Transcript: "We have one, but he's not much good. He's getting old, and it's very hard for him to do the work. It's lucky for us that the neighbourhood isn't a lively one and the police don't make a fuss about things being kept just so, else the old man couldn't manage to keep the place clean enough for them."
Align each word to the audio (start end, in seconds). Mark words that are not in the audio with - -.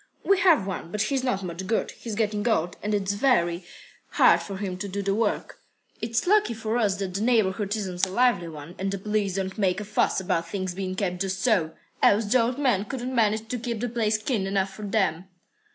"We 0.23 0.39
have 0.39 0.65
one, 0.65 0.89
but 0.91 1.03
he's 1.03 1.23
not 1.23 1.43
much 1.43 1.67
good. 1.67 1.91
He's 1.91 2.15
getting 2.15 2.47
old, 2.47 2.75
and 2.81 2.95
it's 2.95 3.13
very 3.13 3.63
hard 4.13 4.41
for 4.41 4.57
him 4.57 4.75
to 4.79 4.87
do 4.87 5.03
the 5.03 5.13
work. 5.13 5.59
It's 6.01 6.25
lucky 6.25 6.55
for 6.55 6.79
us 6.79 6.95
that 6.95 7.13
the 7.13 7.21
neighbourhood 7.21 7.75
isn't 7.75 8.07
a 8.07 8.09
lively 8.09 8.47
one 8.49 8.73
and 8.79 8.91
the 8.91 8.97
police 8.97 9.35
don't 9.35 9.59
make 9.59 9.79
a 9.79 9.85
fuss 9.85 10.19
about 10.19 10.49
things 10.49 10.73
being 10.73 10.95
kept 10.95 11.21
just 11.21 11.41
so, 11.43 11.73
else 12.01 12.25
the 12.25 12.41
old 12.41 12.57
man 12.57 12.85
couldn't 12.85 13.13
manage 13.13 13.47
to 13.49 13.59
keep 13.59 13.79
the 13.79 13.89
place 13.89 14.17
clean 14.17 14.47
enough 14.47 14.73
for 14.73 14.87
them." 14.87 15.25